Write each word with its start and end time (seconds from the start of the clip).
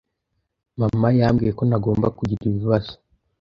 Mama 0.79 1.07
yambwiye 1.19 1.51
ko 1.57 1.63
ntagomba 1.69 2.07
kugira 2.17 2.41
ibibazo 2.49 2.93